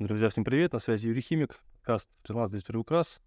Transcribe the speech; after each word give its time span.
Друзья, 0.00 0.28
всем 0.28 0.42
привет, 0.42 0.72
на 0.72 0.80
связи 0.80 1.06
Юрий 1.06 1.20
Химик, 1.20 1.56
подкаст 1.74 2.10
«13 2.24 2.50
без 2.50 2.64
приукрас». 2.64 3.20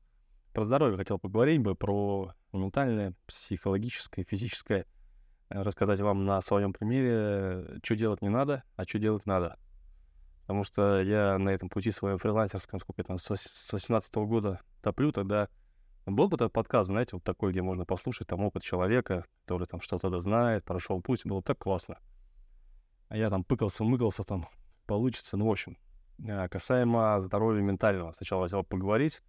Про 0.52 0.66
здоровье 0.66 0.98
хотел 0.98 1.18
поговорить 1.18 1.62
бы, 1.62 1.76
про 1.76 2.34
ментальное, 2.52 3.14
психологическое, 3.26 4.26
физическое. 4.26 4.86
Э, 5.48 5.62
рассказать 5.62 6.02
вам 6.02 6.26
на 6.26 6.42
своем 6.42 6.74
примере, 6.74 7.80
что 7.82 7.96
делать 7.96 8.22
не 8.22 8.28
надо, 8.28 8.66
а 8.76 8.84
что 8.84 9.00
делать 9.00 9.26
надо. 9.26 9.58
Потому 10.42 10.66
что 10.66 11.02
я 11.02 11.38
на 11.38 11.52
этом 11.52 11.70
пути 11.70 11.90
своем 11.92 12.18
фрилансерском, 12.18 12.82
сколько 12.82 13.02
там, 13.02 13.18
с 13.18 13.30
18 13.30 14.16
года 14.16 14.60
топлю, 14.82 15.14
тогда 15.14 15.48
был 16.06 16.28
бы 16.28 16.36
этот 16.36 16.52
подкаст, 16.52 16.88
знаете, 16.88 17.12
вот 17.14 17.24
такой, 17.24 17.54
где 17.54 17.62
можно 17.62 17.86
послушать 17.86 18.28
там 18.28 18.42
опыт 18.42 18.64
человека, 18.64 19.24
который 19.46 19.68
там 19.68 19.80
что-то 19.80 20.20
знает, 20.20 20.66
прошел 20.66 21.02
путь, 21.02 21.26
было 21.26 21.42
так 21.42 21.60
классно. 21.60 21.98
А 23.08 23.16
я 23.16 23.30
там 23.30 23.46
пыкался, 23.46 23.86
мыкался 23.86 24.24
там, 24.26 24.50
получится, 24.86 25.38
ну, 25.38 25.48
в 25.48 25.52
общем, 25.52 25.78
Э, 25.78 25.87
касаемо 26.50 27.20
здоровья 27.20 27.62
ментального. 27.62 28.12
Сначала 28.14 28.44
хотел 28.44 28.64
поговорить. 28.64 29.22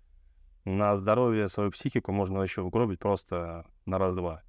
На 0.65 0.97
здоровье, 0.97 1.49
свою 1.49 1.71
психику 1.71 2.13
можно 2.13 2.43
еще 2.43 2.63
угробить 2.63 2.99
просто 2.99 3.65
на 3.87 3.99
раз-два. 3.99 4.43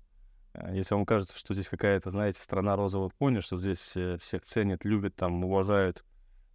Э, 0.53 0.75
если 0.75 0.95
вам 0.95 1.05
кажется, 1.05 1.37
что 1.37 1.53
здесь 1.53 1.69
какая-то, 1.69 2.09
знаете, 2.11 2.41
страна 2.41 2.75
розовых 2.75 3.13
пони, 3.15 3.39
что 3.39 3.55
здесь 3.55 3.95
э, 3.95 4.17
всех 4.17 4.41
ценят, 4.43 4.83
любят, 4.83 5.15
там, 5.15 5.43
уважают, 5.43 6.03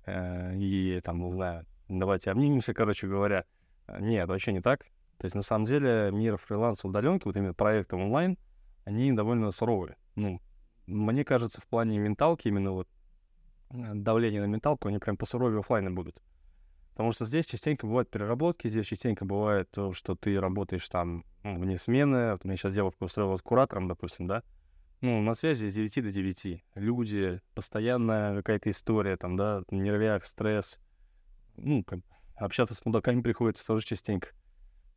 и, 0.06 1.00
там, 1.02 1.24
не 1.24 1.32
знаю, 1.32 1.64
давайте 1.88 2.30
обнимемся, 2.30 2.74
короче 2.74 3.06
говоря. 3.06 3.46
Нет, 4.00 4.28
вообще 4.28 4.52
не 4.52 4.60
так. 4.60 4.80
То 5.16 5.24
есть, 5.24 5.34
на 5.34 5.40
самом 5.40 5.64
деле, 5.64 6.10
мир 6.12 6.36
фриланса 6.36 6.86
удаленки, 6.86 7.24
вот 7.24 7.36
именно 7.36 7.54
проектом 7.54 8.02
онлайн, 8.02 8.36
они 8.84 9.12
довольно 9.12 9.50
суровые. 9.50 9.96
Ну, 10.14 10.42
мне 10.86 11.24
кажется, 11.24 11.62
в 11.62 11.66
плане 11.66 11.98
менталки, 11.98 12.48
именно 12.48 12.72
вот 12.72 12.88
давление 13.70 14.40
на 14.40 14.46
менталку, 14.46 14.88
они 14.88 14.98
прям 14.98 15.16
по 15.16 15.26
суровее 15.26 15.60
офлайна 15.60 15.90
будут. 15.90 16.20
Потому 16.94 17.10
что 17.10 17.24
здесь 17.24 17.46
частенько 17.46 17.86
бывают 17.86 18.08
переработки, 18.08 18.68
здесь 18.68 18.86
частенько 18.86 19.24
бывает 19.24 19.68
то, 19.72 19.92
что 19.92 20.14
ты 20.14 20.38
работаешь 20.38 20.88
там 20.88 21.24
ну, 21.42 21.58
вне 21.58 21.76
смены. 21.76 22.32
Вот 22.32 22.44
у 22.44 22.48
меня 22.48 22.56
сейчас 22.56 22.72
девушка 22.72 23.02
устроилась 23.02 23.42
куратором, 23.42 23.88
допустим, 23.88 24.28
да. 24.28 24.44
Ну, 25.00 25.20
на 25.20 25.34
связи 25.34 25.68
с 25.68 25.74
9 25.74 26.02
до 26.04 26.12
9. 26.12 26.64
Люди, 26.76 27.40
постоянная 27.54 28.36
какая-то 28.36 28.70
история, 28.70 29.16
там, 29.16 29.36
да, 29.36 29.62
нервяк, 29.70 30.24
стресс. 30.24 30.78
Ну, 31.56 31.82
как, 31.82 31.98
общаться 32.36 32.74
с 32.74 32.84
мудаками 32.84 33.22
приходится 33.22 33.66
тоже 33.66 33.84
частенько. 33.84 34.28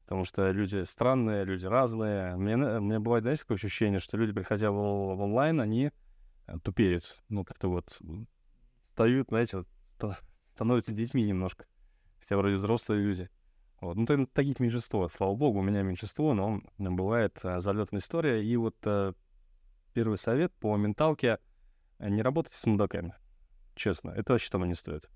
Потому 0.03 0.23
что 0.23 0.51
люди 0.51 0.83
странные, 0.83 1.45
люди 1.45 1.65
разные. 1.65 2.35
Мне, 2.37 2.55
мне 2.55 2.99
бывает, 2.99 3.23
знаете, 3.23 3.41
такое 3.41 3.57
ощущение, 3.57 3.99
что 3.99 4.17
люди, 4.17 4.31
приходя 4.31 4.71
в, 4.71 4.75
в 4.75 5.19
онлайн, 5.19 5.59
они 5.59 5.91
э, 6.45 6.53
тупеют. 6.63 7.21
Ну, 7.27 7.43
как-то 7.43 7.69
вот 7.69 7.99
встают, 8.97 9.27
знаете, 9.29 9.57
вот, 9.57 10.17
становятся 10.33 10.91
детьми 10.91 11.21
немножко. 11.21 11.65
Хотя 12.19 12.35
вроде 12.35 12.55
взрослые 12.55 13.03
люди. 13.03 13.29
Вот. 13.79 13.95
Ну, 13.95 14.07
так, 14.07 14.27
таких 14.33 14.59
меньшинство. 14.59 15.07
Слава 15.07 15.35
богу, 15.35 15.59
у 15.59 15.61
меня 15.61 15.83
меньшинство, 15.83 16.33
но 16.33 16.61
бывает 16.79 17.39
а, 17.43 17.59
залетная 17.59 17.99
история. 17.99 18.43
И 18.43 18.55
вот 18.57 18.75
а, 18.85 19.13
первый 19.93 20.17
совет 20.17 20.51
по 20.53 20.75
менталке— 20.77 21.37
не 21.99 22.23
работайте 22.23 22.57
с 22.57 22.65
мудаками. 22.65 23.13
Честно, 23.75 24.09
это 24.09 24.33
вообще 24.33 24.49
того 24.49 24.65
не 24.65 24.73
стоит. 24.73 25.07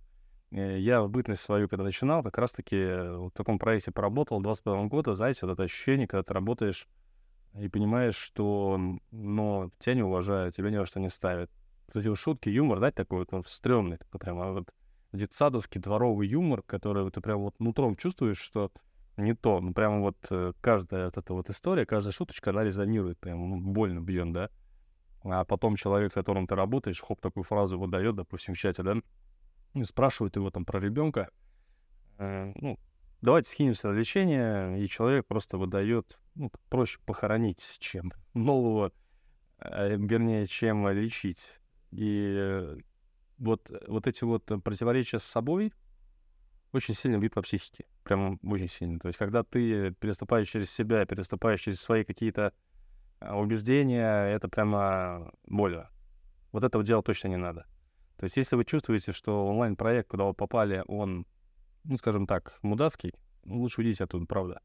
Э, 0.51 0.77
я 0.77 1.01
в 1.01 1.09
бытность 1.09 1.41
свою, 1.41 1.67
когда 1.67 1.83
начинал, 1.83 2.21
как 2.21 2.37
раз-таки 2.37 2.75
в 2.75 3.31
таком 3.31 3.57
проекте 3.57 3.91
поработал 3.91 4.41
два 4.41 4.53
с 4.53 4.59
половиной 4.59 4.89
года, 4.89 5.15
знаете, 5.15 5.47
вот 5.47 5.53
это 5.53 5.63
ощущение, 5.63 6.07
когда 6.07 6.21
ты 6.21 6.33
работаешь 6.35 6.87
и 7.59 7.67
понимаешь, 7.67 8.15
что, 8.15 8.79
ну, 9.09 9.71
тебя 9.79 9.95
не 9.95 10.03
уважают, 10.03 10.55
тебя 10.55 10.69
ни 10.69 10.77
во 10.77 10.85
что 10.85 10.99
не 10.99 11.09
ставят 11.09 11.49
вот 11.93 12.01
эти 12.01 12.07
вот 12.09 12.19
шутки, 12.19 12.49
юмор, 12.49 12.77
знаете, 12.77 12.95
такой 12.97 13.19
вот 13.19 13.33
он 13.33 13.43
стрёмный, 13.45 13.97
такой 13.97 14.19
прям 14.19 14.39
а 14.39 14.51
вот 14.51 14.73
детсадовский 15.13 15.81
дворовый 15.81 16.27
юмор, 16.27 16.61
который 16.61 17.09
ты 17.11 17.21
прям 17.21 17.39
вот 17.39 17.59
нутром 17.59 17.95
чувствуешь, 17.95 18.39
что 18.39 18.71
не 19.17 19.33
то. 19.33 19.59
Ну, 19.59 19.73
прямо 19.73 19.99
вот 19.99 20.17
э, 20.29 20.53
каждая 20.61 21.05
вот 21.05 21.17
эта 21.17 21.33
вот 21.33 21.49
история, 21.49 21.85
каждая 21.85 22.13
шуточка, 22.13 22.51
она 22.51 22.63
резонирует, 22.63 23.19
прям 23.19 23.49
ну, 23.49 23.59
больно 23.59 23.99
бьет, 23.99 24.31
да. 24.31 24.49
А 25.23 25.45
потом 25.45 25.75
человек, 25.75 26.11
с 26.11 26.15
которым 26.15 26.47
ты 26.47 26.55
работаешь, 26.55 26.99
хоп, 26.99 27.21
такую 27.21 27.43
фразу 27.43 27.77
выдает, 27.77 28.15
допустим, 28.15 28.53
в 28.53 28.57
чате, 28.57 28.83
да, 28.83 28.95
и 29.73 29.83
спрашивают 29.83 30.35
его 30.35 30.49
там 30.49 30.65
про 30.65 30.79
ребенка, 30.79 31.29
э, 32.17 32.51
ну, 32.55 32.79
давайте 33.21 33.49
скинемся 33.49 33.89
на 33.89 33.93
лечение, 33.93 34.83
и 34.83 34.87
человек 34.87 35.27
просто 35.27 35.57
выдает, 35.57 36.17
ну, 36.35 36.51
проще 36.69 36.99
похоронить, 37.05 37.77
чем 37.79 38.11
нового, 38.33 38.91
э, 39.59 39.95
вернее, 39.97 40.47
чем 40.47 40.87
лечить. 40.89 41.60
И 41.91 42.77
вот, 43.37 43.71
вот 43.87 44.07
эти 44.07 44.23
вот 44.23 44.45
противоречия 44.63 45.19
с 45.19 45.23
собой 45.23 45.73
очень 46.71 46.93
сильно 46.93 47.17
бьют 47.17 47.33
по 47.33 47.41
психике. 47.41 47.85
Прям 48.03 48.39
очень 48.43 48.69
сильно. 48.69 48.99
То 48.99 49.07
есть, 49.07 49.19
когда 49.19 49.43
ты 49.43 49.91
переступаешь 49.91 50.47
через 50.47 50.71
себя, 50.71 51.05
переступаешь 51.05 51.59
через 51.59 51.81
свои 51.81 52.03
какие-то 52.03 52.53
а, 53.19 53.37
убеждения, 53.37 54.27
это 54.27 54.47
прямо 54.47 55.31
больно. 55.45 55.89
Вот 56.51 56.63
этого 56.63 56.83
делать 56.83 57.05
точно 57.05 57.27
не 57.27 57.37
надо. 57.37 57.65
То 58.17 58.25
есть, 58.25 58.37
если 58.37 58.55
вы 58.55 58.63
чувствуете, 58.63 59.11
что 59.11 59.47
онлайн-проект, 59.47 60.09
куда 60.09 60.25
вы 60.25 60.33
попали, 60.33 60.83
он, 60.87 61.25
ну, 61.83 61.97
скажем 61.97 62.27
так, 62.27 62.57
мудацкий, 62.61 63.13
ну, 63.43 63.59
лучше 63.59 63.81
уйдите 63.81 64.03
оттуда, 64.05 64.25
правда. 64.25 64.61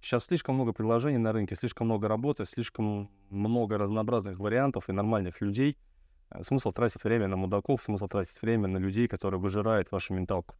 Сейчас 0.00 0.24
слишком 0.24 0.56
много 0.56 0.72
предложений 0.72 1.18
на 1.18 1.32
рынке, 1.32 1.56
слишком 1.56 1.86
много 1.86 2.08
работы, 2.08 2.44
слишком 2.46 3.10
много 3.30 3.78
разнообразных 3.78 4.38
вариантов 4.38 4.88
и 4.88 4.92
нормальных 4.92 5.40
людей— 5.40 5.78
Э, 5.86 5.93
смысл 6.42 6.72
тратить 6.72 7.04
время 7.04 7.28
на 7.28 7.36
мудаков, 7.36 7.82
смысл 7.82 8.08
тратить 8.08 8.40
время 8.42 8.68
на 8.68 8.78
людей, 8.78 9.08
которые 9.08 9.40
выжирают 9.40 9.90
вашу 9.92 10.14
менталку. 10.14 10.56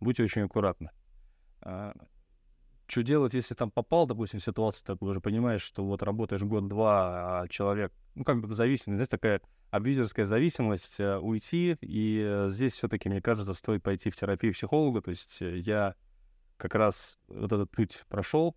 Будьте 0.00 0.22
очень 0.22 0.42
аккуратны. 0.42 0.90
А, 1.62 1.94
что 2.86 3.02
делать, 3.02 3.34
если 3.34 3.54
там 3.54 3.70
попал, 3.70 4.06
допустим, 4.06 4.40
в 4.40 4.42
ситуацию, 4.42 4.84
так 4.84 5.00
уже 5.02 5.20
понимаешь, 5.20 5.62
что 5.62 5.84
вот 5.84 6.02
работаешь 6.02 6.42
год-два, 6.42 7.42
а 7.42 7.48
человек, 7.48 7.92
ну, 8.14 8.24
как 8.24 8.40
бы 8.40 8.52
зависимый, 8.52 8.96
знаете, 8.96 9.10
такая 9.10 9.40
абьюзерская 9.70 10.26
зависимость, 10.26 10.98
э, 10.98 11.18
уйти, 11.18 11.76
и 11.80 12.20
э, 12.26 12.50
здесь 12.50 12.72
все-таки, 12.72 13.08
мне 13.08 13.22
кажется, 13.22 13.54
стоит 13.54 13.82
пойти 13.82 14.10
в 14.10 14.16
терапию 14.16 14.52
психолога, 14.52 15.02
то 15.02 15.10
есть 15.10 15.40
я 15.40 15.94
как 16.56 16.74
раз 16.74 17.16
вот 17.28 17.52
этот 17.52 17.70
путь 17.70 18.04
прошел, 18.08 18.56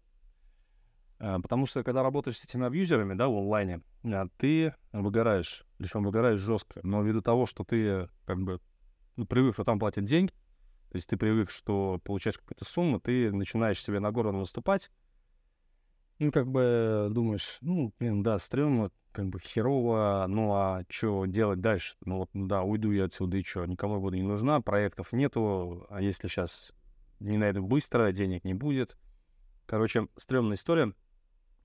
потому 1.42 1.66
что 1.66 1.84
когда 1.84 2.04
работаешь 2.04 2.38
с 2.38 2.44
этими 2.44 2.66
абьюзерами, 2.66 3.14
да, 3.14 3.30
в 3.30 3.38
онлайне, 3.38 3.82
а, 4.04 4.28
ты 4.38 4.76
выгораешь, 4.92 5.66
причем 5.78 6.04
выгораешь 6.04 6.40
жестко. 6.40 6.82
Но 6.84 7.02
ввиду 7.02 7.22
того, 7.22 7.46
что 7.46 7.64
ты 7.64 8.10
как 8.26 8.42
бы 8.42 8.60
ну, 9.16 9.26
привык, 9.26 9.54
что 9.54 9.64
там 9.64 9.80
платят 9.80 10.04
деньги, 10.04 10.32
то 10.90 10.98
есть 10.98 11.10
ты 11.10 11.18
привык, 11.18 11.50
что 11.50 12.00
получаешь 12.04 12.38
какую-то 12.38 12.66
сумму, 12.66 13.00
ты 13.00 13.32
начинаешь 13.32 13.82
себе 13.82 14.00
на 14.00 14.12
горло 14.12 14.32
наступать, 14.32 14.92
ну, 16.20 16.32
как 16.32 16.48
бы 16.48 17.08
думаешь, 17.12 17.58
ну, 17.62 17.94
блин, 18.00 18.22
да, 18.24 18.38
стрёмно, 18.38 18.92
как 19.12 19.30
бы 19.30 19.40
херово, 19.40 20.26
ну, 20.28 20.54
а 20.54 20.84
что 20.90 21.26
делать 21.26 21.62
дальше? 21.62 21.96
Ну, 22.06 22.18
вот, 22.20 22.30
да, 22.34 22.64
уйду 22.64 22.92
я 22.92 23.06
отсюда, 23.06 23.38
и 23.38 23.44
что, 23.44 23.66
никому 23.66 24.00
буду 24.00 24.16
не 24.16 24.24
нужна, 24.24 24.62
проектов 24.62 25.12
нету, 25.12 25.86
а 25.90 26.02
если 26.02 26.28
сейчас 26.28 26.72
не 27.20 27.38
найду 27.38 27.64
быстро, 27.64 28.12
денег 28.12 28.44
не 28.44 28.54
будет. 28.54 28.98
Короче, 29.66 30.08
стрёмная 30.18 30.56
история. 30.56 30.94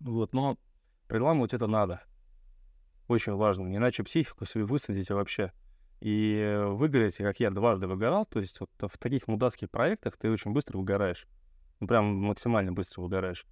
Вот, 0.01 0.33
но 0.33 0.59
предламывать 1.07 1.55
это 1.55 1.67
надо. 1.67 2.03
Очень 3.09 3.35
важно. 3.35 3.75
Иначе 3.75 4.03
психику 4.05 4.45
свою 4.45 4.67
высадите 4.67 5.15
вообще. 5.15 5.53
И 6.01 6.63
выгорите, 6.69 7.25
как 7.25 7.41
я 7.41 7.51
дважды 7.51 7.87
выгорал. 7.87 8.27
То 8.27 8.39
есть 8.39 8.61
вот 8.61 8.71
в 8.79 8.99
таких 8.99 9.27
мудацких 9.27 9.71
проектах 9.71 10.17
ты 10.17 10.31
очень 10.31 10.53
быстро 10.53 10.79
выгораешь. 10.79 11.27
Ну, 11.81 11.87
прям 11.87 12.15
максимально 12.17 12.73
быстро 12.73 13.03
выгораешь. 13.03 13.47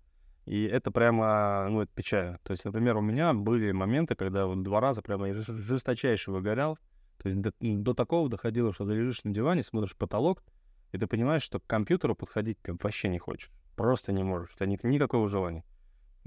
И 0.45 0.65
это 0.65 0.93
прямо, 0.93 1.67
ну, 1.69 1.81
это 1.83 1.93
печально. 1.93 2.39
То 2.45 2.53
есть, 2.53 2.65
например, 2.65 2.97
у 2.97 3.01
меня 3.01 3.33
были 3.33 3.73
моменты, 3.73 4.15
когда 4.15 4.47
вот 4.47 4.63
два 4.63 4.81
раза 4.81 5.03
прямо 5.03 5.27
я 5.29 5.35
жесточайше 5.35 6.31
выгорял. 6.31 6.79
То 7.19 7.29
есть 7.29 7.41
до, 7.41 7.53
до 7.61 7.95
такого 7.95 8.29
доходило, 8.29 8.73
что 8.73 8.87
ты 8.87 8.93
лежишь 8.93 9.25
на 9.25 9.33
диване, 9.33 9.65
смотришь 9.65 9.97
потолок, 9.97 10.45
и 10.93 10.99
ты 10.99 11.07
понимаешь, 11.09 11.43
что 11.43 11.59
к 11.59 11.67
компьютеру 11.67 12.15
подходить 12.15 12.61
ты 12.63 12.75
вообще 12.75 13.09
не 13.09 13.19
хочешь. 13.19 13.51
Просто 13.75 14.13
не 14.13 14.23
можешь. 14.23 14.55
У 14.55 14.57
тебя 14.59 14.67
никакого 14.67 15.29
желания. 15.29 15.65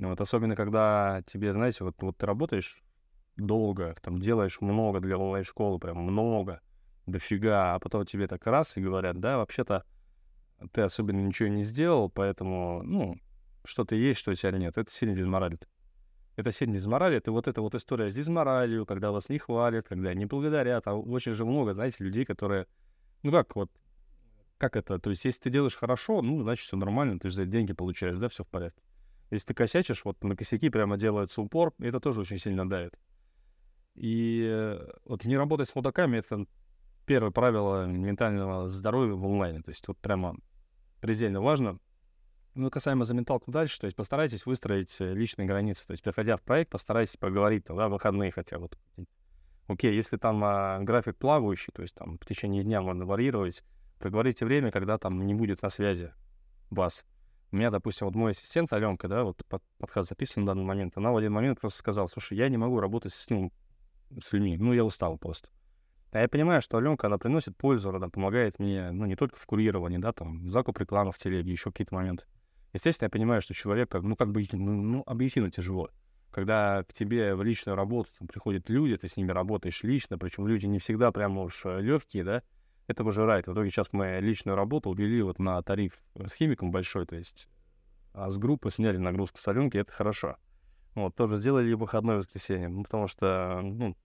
Вот 0.07 0.21
особенно, 0.21 0.55
когда 0.55 1.21
тебе, 1.25 1.51
знаете, 1.51 1.83
вот, 1.83 1.95
вот 2.01 2.17
ты 2.17 2.25
работаешь 2.25 2.81
долго, 3.35 3.95
там 4.01 4.19
делаешь 4.19 4.61
много 4.61 4.99
для 5.01 5.17
онлайн-школы, 5.17 5.79
прям 5.79 5.97
много, 5.97 6.61
дофига, 7.05 7.75
а 7.75 7.79
потом 7.79 8.05
тебе 8.05 8.27
так 8.27 8.45
раз 8.47 8.77
и 8.77 8.81
говорят, 8.81 9.19
да, 9.19 9.37
вообще-то 9.37 9.83
ты 10.71 10.81
особенно 10.81 11.19
ничего 11.19 11.49
не 11.49 11.63
сделал, 11.63 12.09
поэтому, 12.09 12.81
ну, 12.83 13.17
что 13.65 13.83
ты 13.83 13.95
есть, 13.95 14.19
что 14.19 14.31
у 14.31 14.33
тебя 14.33 14.51
нет, 14.51 14.77
это 14.77 14.89
сильно 14.89 15.15
дезморалит. 15.15 15.67
Это 16.35 16.51
сильно 16.53 16.75
дезморалит, 16.75 17.27
и 17.27 17.31
вот 17.31 17.47
эта 17.47 17.61
вот 17.61 17.75
история 17.75 18.09
с 18.09 18.15
дезморалью, 18.15 18.85
когда 18.85 19.11
вас 19.11 19.27
не 19.27 19.39
хвалят, 19.39 19.87
когда 19.87 20.13
не 20.13 20.25
благодарят, 20.25 20.87
а 20.87 20.95
очень 20.95 21.33
же 21.33 21.45
много, 21.45 21.73
знаете, 21.73 22.03
людей, 22.03 22.23
которые, 22.23 22.67
ну 23.23 23.31
как 23.31 23.55
вот, 23.55 23.69
как 24.57 24.77
это, 24.77 24.99
то 24.99 25.09
есть 25.09 25.25
если 25.25 25.41
ты 25.41 25.49
делаешь 25.49 25.75
хорошо, 25.75 26.21
ну, 26.21 26.41
значит, 26.41 26.65
все 26.65 26.77
нормально, 26.77 27.19
ты 27.19 27.29
же 27.29 27.35
за 27.35 27.45
деньги 27.45 27.73
получаешь, 27.73 28.15
да, 28.15 28.29
все 28.29 28.43
в 28.43 28.47
порядке. 28.47 28.81
Если 29.31 29.47
ты 29.47 29.53
косячишь, 29.53 30.05
вот 30.05 30.23
на 30.23 30.35
косяки 30.35 30.69
прямо 30.69 30.97
делается 30.97 31.41
упор, 31.41 31.73
и 31.79 31.85
это 31.85 31.99
тоже 31.99 32.21
очень 32.21 32.39
сильно 32.39 32.67
давит. 32.67 32.97
И 33.95 34.43
э, 34.49 34.89
вот 35.05 35.25
не 35.25 35.37
работать 35.37 35.69
с 35.69 35.75
мудаками— 35.75 36.17
это 36.19 36.45
первое 37.05 37.31
правило 37.31 37.85
ментального 37.85 38.67
здоровья 38.67 39.13
в 39.13 39.25
онлайне. 39.25 39.61
То 39.61 39.69
есть 39.69 39.87
вот 39.87 39.97
прямо 39.97 40.35
предельно 41.01 41.41
важно. 41.41 41.79
Ну, 42.55 42.69
касаемо 42.69 43.05
за 43.05 43.13
менталку 43.13 43.51
дальше, 43.51 43.79
то 43.79 43.85
есть 43.85 43.95
постарайтесь 43.95 44.45
выстроить 44.45 44.99
э, 44.99 45.13
личные 45.13 45.47
границы. 45.47 45.85
То 45.85 45.91
есть, 45.91 46.03
приходя 46.03 46.35
в 46.35 46.41
проект, 46.41 46.71
постарайтесь 46.71 47.15
проговорить 47.15 47.65
тогда 47.65 47.87
выходные 47.87 48.31
хотя 48.31 48.59
бы. 48.59 48.69
Окей, 49.67 49.95
если 49.95 50.17
там 50.17 50.43
а, 50.43 50.79
график 50.79 51.15
плавающий, 51.17 51.71
то 51.71 51.83
есть 51.83 51.93
там 51.93 52.17
в 52.17 52.25
течение 52.25 52.63
дня 52.63 52.81
можно 52.81 53.05
варьировать, 53.05 53.63
проговорите 53.99 54.45
время, 54.45 54.71
когда 54.71 54.97
там 54.97 55.25
не 55.25 55.35
будет 55.35 55.61
на 55.61 55.69
связи 55.69 56.11
вас. 56.71 57.05
У 57.51 57.55
меня, 57.55 57.71
допустим, 57.71 58.07
вот 58.07 58.15
мой 58.15 58.31
ассистент 58.31 58.71
Аленка, 58.73 59.07
да, 59.07 59.23
вот 59.23 59.43
под, 59.47 59.63
подкаст 59.79 60.09
записан 60.09 60.43
в 60.43 60.45
данный 60.45 60.63
момент, 60.63 60.97
она 60.97 61.11
в 61.11 61.17
один 61.17 61.33
момент 61.33 61.59
просто 61.59 61.79
сказала, 61.79 62.07
слушай, 62.07 62.37
я 62.37 62.47
не 62.47 62.57
могу 62.57 62.79
работать 62.79 63.11
с, 63.11 63.29
ним, 63.29 63.51
с 64.21 64.33
людьми, 64.33 64.57
ну, 64.57 64.73
я 64.73 64.85
устал 64.85 65.17
просто. 65.17 65.49
А 66.11 66.19
я 66.21 66.29
понимаю, 66.29 66.61
что 66.61 66.77
Аленка, 66.77 67.07
она 67.07 67.17
приносит 67.17 67.57
пользу, 67.57 67.89
она 67.89 68.09
помогает 68.09 68.59
мне, 68.59 68.91
ну, 68.91 69.05
не 69.05 69.15
только 69.15 69.35
в 69.35 69.45
курировании, 69.47 69.97
да, 69.97 70.11
там, 70.11 70.49
закуп 70.49 70.77
рекламы 70.79 71.11
в 71.11 71.17
телеге, 71.17 71.51
еще 71.51 71.71
какие-то 71.71 71.95
моменты. 71.95 72.25
Естественно, 72.73 73.07
я 73.07 73.09
понимаю, 73.09 73.41
что 73.41 73.55
человек, 73.55 73.93
ну, 73.93 74.15
как 74.15 74.31
бы, 74.31 74.45
ну, 74.51 74.81
ну 74.81 75.03
объективно 75.07 75.49
тяжело. 75.49 75.89
Когда 76.31 76.83
к 76.83 76.93
тебе 76.93 77.33
в 77.33 77.41
личную 77.41 77.75
работу 77.75 78.11
там, 78.19 78.27
приходят 78.27 78.69
люди, 78.69 78.95
ты 78.97 79.09
с 79.09 79.17
ними 79.17 79.31
работаешь 79.31 79.81
лично, 79.81 80.19
причем 80.19 80.47
люди 80.47 80.67
не 80.67 80.77
всегда 80.77 81.11
прямо 81.11 81.41
уж 81.41 81.65
э, 81.65 81.81
легкие, 81.81 82.23
да, 82.23 82.43
это 82.89 83.03
выжирает. 83.03 83.47
В 83.47 83.53
итоге 83.53 83.69
сейчас 83.69 83.93
мы 83.93 84.19
личную 84.19 84.55
работу 84.55 84.89
убили 84.89 85.21
вот 85.21 85.39
на 85.39 85.61
тариф 85.61 86.01
с 86.15 86.33
химиком 86.33 86.71
большой, 86.71 87.05
то 87.05 87.15
есть 87.15 87.47
а 88.13 88.29
с 88.29 88.37
группы 88.37 88.71
сняли 88.71 88.97
нагрузку 88.97 89.37
с 89.37 89.47
Аленки, 89.47 89.77
это 89.77 89.91
хорошо. 89.91 90.37
Вот, 90.95 91.15
тоже 91.15 91.37
сделали 91.37 91.71
выходное 91.73 92.17
воскресенье, 92.17 92.67
ну, 92.67 92.83
потому 92.83 93.07
что, 93.07 93.61
ну, 93.61 93.95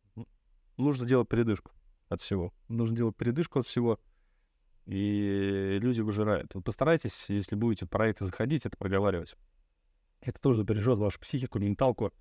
нужно 0.76 1.06
делать 1.06 1.28
передышку 1.28 1.72
от 2.08 2.20
всего. 2.20 2.52
Нужно 2.68 2.96
делать 2.96 3.16
передышку 3.16 3.60
от 3.60 3.66
всего, 3.66 3.98
и 4.84 5.78
люди 5.80 6.02
выжирают. 6.02 6.54
Вот 6.54 6.64
постарайтесь, 6.64 7.30
если 7.30 7.56
будете 7.56 7.86
в 7.86 7.88
проекты 7.88 8.26
заходить, 8.26 8.66
это 8.66 8.76
проговаривать. 8.76 9.34
Это 10.20 10.38
тоже 10.38 10.62
бережет 10.62 10.98
вашу 10.98 11.18
психику, 11.18 11.58
менталку. 11.58 12.12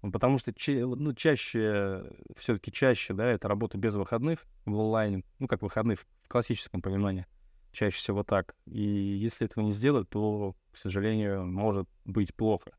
Потому 0.00 0.38
что 0.38 0.52
ну, 0.66 1.12
чаще, 1.12 2.04
все-таки 2.36 2.70
чаще, 2.70 3.14
да, 3.14 3.26
это 3.26 3.48
работа 3.48 3.78
без 3.78 3.94
выходных 3.94 4.46
в 4.64 4.78
онлайне, 4.78 5.24
ну, 5.38 5.48
как 5.48 5.62
выходных 5.62 6.00
в 6.22 6.28
классическом 6.28 6.82
понимании. 6.82 7.26
Чаще 7.72 7.96
всего 7.96 8.22
так. 8.22 8.54
И 8.66 8.80
если 8.80 9.46
этого 9.46 9.64
не 9.64 9.72
сделать, 9.72 10.08
то, 10.08 10.54
к 10.72 10.76
сожалению, 10.76 11.44
может 11.46 11.88
быть 12.04 12.34
плохо. 12.34 12.72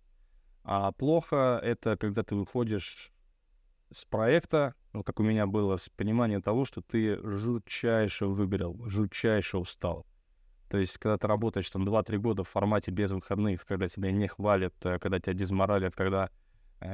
А 0.64 0.92
плохо— 0.94 1.60
это 1.64 1.98
когда 1.98 2.24
ты 2.24 2.36
выходишь 2.36 3.12
с 3.92 4.06
проекта, 4.06 4.76
ну, 4.94 5.04
как 5.04 5.20
у 5.20 5.24
меня 5.24 5.46
было, 5.46 5.78
с 5.78 5.90
пониманием 5.90 6.42
того, 6.42 6.64
что 6.66 6.82
ты 6.82 7.20
жутчайше 7.22 8.28
выберел, 8.28 8.80
жутчайше 8.88 9.58
устал. 9.58 10.06
То 10.70 10.78
есть, 10.78 10.98
когда 11.00 11.18
ты 11.18 11.28
работаешь 11.28 11.70
там 11.70 11.84
2-3 11.84 12.18
года 12.18 12.44
в 12.44 12.50
формате 12.50 12.92
без 12.92 13.12
выходных, 13.12 13.66
когда 13.66 13.88
тебя 13.88 14.12
не 14.12 14.28
хвалят, 14.28 14.74
э, 14.86 15.00
когда 15.00 15.20
тебя 15.20 15.34
дезморалят, 15.34 15.96
когда 15.96 16.30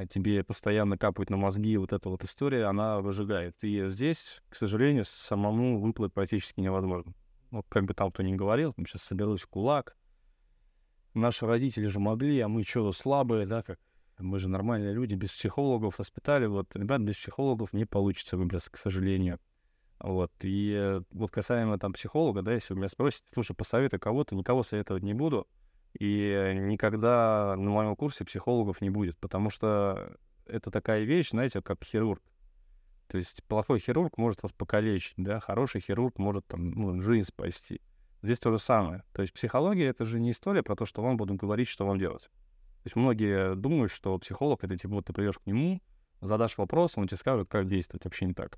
тебе 0.09 0.43
постоянно 0.43 0.97
капают 0.97 1.29
на 1.29 1.37
мозги, 1.37 1.77
вот 1.77 1.93
эта 1.93 2.09
вот 2.09 2.23
история, 2.23 2.65
она 2.65 3.01
выжигает. 3.01 3.63
И 3.63 3.87
здесь, 3.87 4.41
к 4.49 4.55
сожалению, 4.55 5.05
самому 5.05 5.79
выплыть 5.79 6.13
практически 6.13 6.59
невозможно. 6.59 7.13
Ну, 7.51 7.63
как 7.69 7.85
бы 7.85 7.93
там 7.93 8.11
кто 8.11 8.23
ни 8.23 8.35
говорил, 8.35 8.73
сейчас 8.77 9.03
соберусь 9.03 9.41
в 9.41 9.47
кулак. 9.47 9.95
Наши 11.13 11.45
родители 11.45 11.85
же 11.87 11.99
могли, 11.99 12.39
а 12.39 12.47
мы 12.47 12.63
что, 12.63 12.91
слабые, 12.91 13.45
да, 13.45 13.63
как 13.63 13.79
мы 14.17 14.39
же 14.39 14.49
нормальные 14.49 14.93
люди, 14.93 15.15
без 15.15 15.31
психологов 15.31 15.99
воспитали. 15.99 16.45
Вот, 16.45 16.75
ребят, 16.75 17.01
без 17.01 17.15
психологов 17.15 17.73
не 17.73 17.85
получится 17.85 18.37
выбраться, 18.37 18.71
к 18.71 18.77
сожалению. 18.77 19.39
Вот, 19.99 20.31
и 20.41 20.73
э, 20.75 21.01
вот 21.11 21.31
касаемо 21.31 21.79
там 21.79 21.93
психолога, 21.93 22.41
да, 22.41 22.53
если 22.53 22.73
вы 22.73 22.79
меня 22.79 22.89
спросите, 22.89 23.27
слушай, 23.33 23.55
посоветуй 23.55 23.97
кого-то, 23.97 24.35
никого 24.35 24.61
советовать 24.61 25.03
не 25.03 25.13
буду, 25.13 25.47
и 25.99 26.53
никогда 26.55 27.55
на 27.57 27.69
моем 27.69 27.95
курсе 27.95 28.25
психологов 28.25 28.81
не 28.81 28.89
будет, 28.89 29.17
потому 29.17 29.49
что 29.49 30.17
это 30.45 30.71
такая 30.71 31.03
вещь, 31.03 31.31
знаете, 31.31 31.61
как 31.61 31.83
хирург. 31.83 32.21
То 33.07 33.17
есть 33.17 33.43
плохой 33.45 33.79
хирург 33.79 34.17
может 34.17 34.43
вас 34.43 34.51
покалечить, 34.51 35.13
да, 35.17 35.39
хороший 35.39 35.81
хирург 35.81 36.17
может 36.17 36.45
там 36.47 36.71
ну, 36.71 37.01
жизнь 37.01 37.27
спасти. 37.27 37.81
Здесь 38.21 38.39
то 38.39 38.51
же 38.51 38.57
самое. 38.57 39.03
То 39.13 39.21
есть 39.21 39.33
психология— 39.33 39.85
это 39.87 40.05
же 40.05 40.19
не 40.19 40.31
история 40.31 40.63
про 40.63 40.75
то, 40.75 40.85
что 40.85 41.03
вам 41.03 41.15
будут 41.15 41.37
говорить, 41.37 41.67
что 41.67 41.85
вам 41.85 41.99
делать. 41.99 42.23
То 42.23 42.87
есть 42.87 42.95
многие 42.95 43.55
думают, 43.55 43.91
что 43.91 44.17
психолог— 44.17 44.59
это 44.63 44.75
типа 44.77 44.95
вот 44.95 45.05
ты 45.05 45.13
придешь 45.13 45.37
к 45.37 45.45
нему, 45.45 45.81
задашь 46.21 46.57
вопрос, 46.57 46.97
он 46.97 47.07
тебе 47.07 47.17
скажет, 47.17 47.47
как 47.49 47.67
действовать. 47.67 48.03
Вообще 48.05 48.25
не 48.25 48.33
так. 48.33 48.57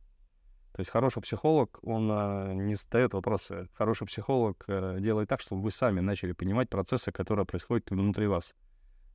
То 0.77 0.81
есть 0.81 0.91
хороший 0.91 1.23
психолог, 1.23 1.79
он 1.81 2.07
а, 2.11 2.53
не 2.53 2.75
задает 2.75 3.13
вопросы. 3.13 3.67
Хороший 3.73 4.05
психолог 4.05 4.63
а, 4.67 4.99
делает 4.99 5.27
так, 5.27 5.41
чтобы 5.41 5.63
вы 5.63 5.71
сами 5.71 6.01
начали 6.01 6.33
понимать 6.33 6.69
процессы, 6.69 7.11
которые 7.11 7.47
происходят 7.47 7.89
внутри 7.89 8.27
вас. 8.27 8.53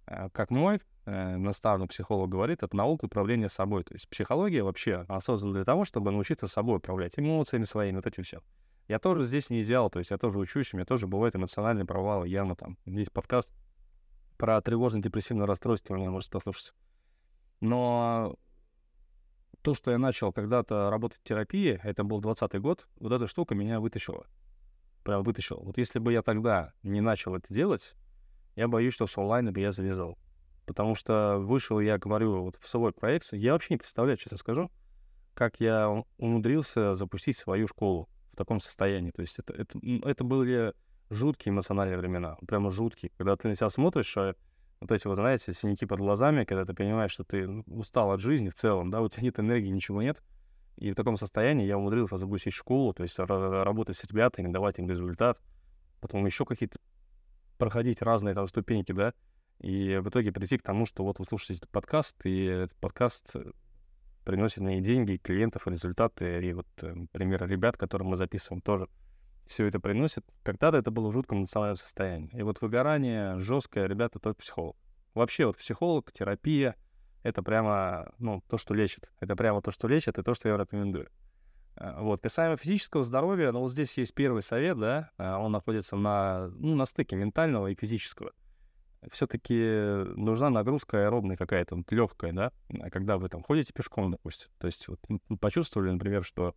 А, 0.07 0.29
как 0.31 0.51
мой 0.51 0.81
а, 1.07 1.37
наставный 1.37 1.87
психолог 1.87 2.29
говорит, 2.29 2.65
это 2.65 2.77
наука 2.77 3.05
управления 3.05 3.49
собой. 3.49 3.85
То 3.85 3.95
есть 3.95 4.09
психология 4.09 4.65
вообще 4.65 5.07
создана 5.21 5.53
для 5.53 5.65
того, 5.65 5.85
чтобы 5.85 6.11
научиться 6.11 6.49
собой 6.49 6.79
управлять 6.79 7.17
эмоциями 7.17 7.63
своими, 7.63 7.95
вот 7.95 8.09
этим 8.09 8.25
все. 8.25 8.41
Я 8.89 8.99
тоже 8.99 9.23
здесь 9.23 9.49
не 9.49 9.63
идеал, 9.63 9.89
то 9.89 10.01
есть 10.01 10.11
я 10.11 10.19
тоже 10.19 10.41
учусь, 10.41 10.75
у 10.75 10.77
меня 10.77 10.85
тоже 10.85 11.07
бывают 11.07 11.37
эмоциональные 11.37 11.87
провалы, 11.87 12.27
явно 12.27 12.57
там. 12.57 12.77
Есть 12.87 13.13
подкаст 13.13 13.55
про 14.37 14.61
тревожно-депрессивное 14.61 15.47
расстройство, 15.47 15.95
меня 15.95 16.11
может 16.11 16.29
послушать. 16.29 16.75
Но 17.61 18.35
то, 19.63 19.75
что 19.75 19.91
я 19.91 19.99
начал 19.99 20.33
когда-то 20.33 20.91
работать 20.91 21.21
в 21.21 21.25
терапии, 21.25 21.81
это 21.83 22.05
был 22.05 22.21
20 22.21 22.61
год, 22.61 22.87
вот 22.99 23.13
эта 23.13 23.27
штука 23.27 23.55
меня 23.55 23.81
вытащила. 23.81 24.27
Прям 25.05 25.23
вытащила. 25.23 25.61
Вот 25.61 25.79
если 25.79 25.99
бы 25.99 26.13
я 26.13 26.23
тогда 26.23 26.73
не 26.83 27.01
начал 27.01 27.35
это 27.35 27.53
делать, 27.53 27.95
я 28.57 28.69
боюсь, 28.69 28.95
что 28.95 29.07
с 29.07 29.17
онлайна 29.17 29.53
бы 29.53 29.61
я 29.61 29.73
завязал. 29.73 30.19
Потому 30.67 30.95
что 30.95 31.39
вышел, 31.39 31.81
я 31.81 31.99
говорю, 31.99 32.43
вот 32.43 32.57
в 32.57 32.67
свой 32.67 32.93
проект, 32.93 33.33
я 33.33 33.53
вообще 33.53 33.75
не 33.75 33.79
представляю, 33.79 34.17
честно 34.17 34.37
скажу, 34.37 34.71
как 35.35 35.61
я 35.61 36.05
умудрился 36.19 36.95
запустить 36.95 37.37
свою 37.37 37.67
школу 37.67 38.09
в 38.33 38.37
таком 38.37 38.61
состоянии. 38.61 39.11
То 39.11 39.23
есть 39.23 39.39
это, 39.39 39.53
это, 39.53 39.79
это 40.05 40.25
были 40.25 40.75
жуткие 41.11 41.53
эмоциональные 41.53 41.99
времена, 41.99 42.37
прямо 42.47 42.71
жуткие. 42.71 43.11
Когда 43.17 43.37
ты 43.37 43.49
на 43.49 43.55
себя 43.55 43.69
смотришь, 43.71 44.17
а 44.17 44.35
вот 44.83 44.93
эти 44.93 45.07
вот, 45.07 45.15
знаете, 45.15 45.53
синяки 45.53 45.87
под 45.87 46.01
глазами, 46.01 46.45
когда 46.45 46.65
ты 46.65 46.75
понимаешь, 46.75 47.13
что 47.13 47.25
ты 47.25 47.49
устал 47.67 48.11
от 48.11 48.21
жизни 48.21 48.49
в 48.49 48.55
целом, 48.55 48.91
да, 48.91 49.01
у 49.01 49.09
тебя 49.09 49.23
нет 49.23 49.39
энергии, 49.39 49.69
ничего 49.69 50.03
нет. 50.03 50.21
И 50.77 50.91
в 50.91 50.95
таком 50.95 51.17
состоянии 51.17 51.67
я 51.67 51.79
умудрился 51.79 52.17
запустить 52.17 52.53
школу, 52.53 52.93
то 52.93 53.05
есть 53.05 53.19
работать 53.19 53.97
с 53.97 54.05
ребятами, 54.05 54.53
давать 54.53 54.79
им 54.79 54.89
результат, 54.89 55.41
потом 56.01 56.27
еще 56.27 56.45
какие-то 56.45 56.79
проходить 57.59 58.03
разные 58.03 58.35
там 58.35 58.49
ступеньки, 58.49 58.93
да, 58.93 59.15
и 59.61 59.99
в 59.99 60.09
итоге 60.09 60.33
прийти 60.33 60.59
к 60.59 60.63
тому, 60.63 60.87
что 60.87 61.05
вот 61.05 61.21
вы 61.21 61.25
слушаете 61.25 61.61
этот 61.61 61.71
подкаст, 61.71 62.17
и 62.27 62.45
этот 62.47 62.77
подкаст 62.79 63.37
э, 63.37 63.53
приносит 64.25 64.59
мне 64.59 64.81
деньги, 64.81 65.19
клиентов, 65.23 65.69
результаты, 65.69 66.45
и 66.45 66.53
вот 66.53 66.67
э, 66.83 66.95
примеры 67.13 67.47
ребят, 67.47 67.77
которые 67.77 68.09
мы 68.09 68.17
записываем, 68.17 68.61
тоже 68.63 68.89
все 69.47 69.67
это 69.67 69.81
приносит. 69.81 70.25
Когда-то 70.43 70.79
это 70.79 70.91
было 70.91 71.09
в 71.09 71.13
жутком 71.13 71.41
эмоциональном 71.41 71.77
состоянии. 71.77 72.31
И 72.33 72.43
вот 72.43 72.61
выгорание 72.61 73.39
жесткое, 73.39 73.87
ребята, 73.87 74.19
только 74.19 74.41
психолог. 74.41 74.77
Вообще 75.15 75.47
вот 75.47 75.57
психолог, 75.59 76.11
терапия— 76.13 76.77
это 77.23 77.43
прямо, 77.43 78.13
ну, 78.19 78.43
то, 78.49 78.59
что 78.59 78.75
лечит. 78.75 79.11
Это 79.21 79.37
прямо 79.37 79.61
то, 79.61 79.71
что 79.71 79.89
лечит, 79.89 80.19
и 80.19 80.23
то, 80.23 80.35
что 80.35 80.49
я 80.49 80.57
рекомендую. 80.57 81.09
А, 81.77 82.03
вот, 82.03 82.23
касаемо 82.23 82.57
физического 82.57 83.03
здоровья, 83.03 83.53
ну, 83.53 83.61
вот 83.61 83.73
здесь 83.73 83.97
есть 83.99 84.15
первый 84.15 84.43
совет, 84.43 84.79
да, 84.79 85.11
а, 85.19 85.39
он 85.39 85.53
находится 85.53 85.97
на, 85.97 86.49
ну, 86.49 86.75
на 86.75 86.87
стыке 86.87 87.17
ментального 87.17 87.69
и 87.69 87.75
физического. 87.75 88.33
Все-таки 89.11 89.55
нужна 90.17 90.49
нагрузка 90.49 91.05
аэробная 91.05 91.37
какая-то, 91.37 91.77
вот, 91.77 91.91
легкая, 91.91 92.33
да, 92.33 92.53
когда 92.91 93.19
вы 93.19 93.29
там 93.29 93.43
ходите 93.43 93.73
пешком, 93.73 94.13
допустим. 94.13 94.51
То 94.59 94.67
есть 94.67 94.87
вот 94.87 95.01
почувствовали, 95.41 95.91
например, 95.91 96.23
что 96.23 96.55